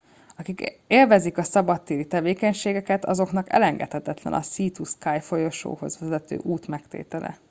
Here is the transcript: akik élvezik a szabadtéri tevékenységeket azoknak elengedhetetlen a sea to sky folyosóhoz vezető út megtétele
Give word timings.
akik 0.37 0.79
élvezik 0.87 1.37
a 1.37 1.43
szabadtéri 1.43 2.05
tevékenységeket 2.07 3.05
azoknak 3.05 3.49
elengedhetetlen 3.51 4.33
a 4.33 4.41
sea 4.41 4.69
to 4.71 4.83
sky 4.83 5.19
folyosóhoz 5.19 5.99
vezető 5.99 6.37
út 6.37 6.67
megtétele 6.67 7.37